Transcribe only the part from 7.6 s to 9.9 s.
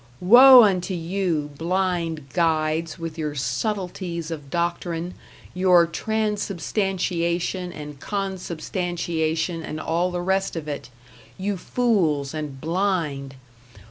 and consubstantiation and